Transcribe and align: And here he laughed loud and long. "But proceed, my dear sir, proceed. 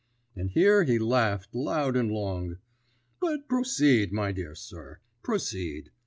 And 0.35 0.49
here 0.49 0.83
he 0.83 0.97
laughed 0.97 1.53
loud 1.53 1.95
and 1.95 2.11
long. 2.11 2.57
"But 3.19 3.47
proceed, 3.47 4.11
my 4.11 4.31
dear 4.31 4.55
sir, 4.55 4.97
proceed. 5.21 5.91